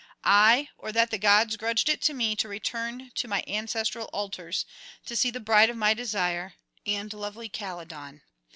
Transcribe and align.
Aye, 0.23 0.67
or 0.79 0.91
that 0.93 1.11
the 1.11 1.19
gods 1.19 1.57
grudged 1.57 1.87
it 1.87 2.09
me 2.09 2.35
to 2.37 2.47
return 2.47 3.11
to 3.13 3.27
[270 3.27 3.51
301]my 3.51 3.55
ancestral 3.55 4.05
altars, 4.11 4.65
to 5.05 5.15
see 5.15 5.29
the 5.29 5.39
bride 5.39 5.69
of 5.69 5.77
my 5.77 5.93
desire, 5.93 6.55
and 6.87 7.13
lovely 7.13 7.49
Calydon! 7.49 8.23